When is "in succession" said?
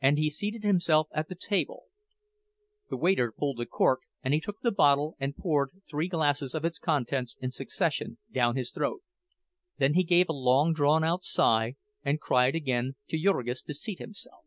7.40-8.18